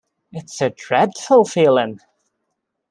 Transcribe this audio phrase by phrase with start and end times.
[0.31, 1.99] It’s a dreadful feeling.